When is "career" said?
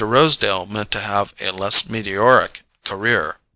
2.83-3.37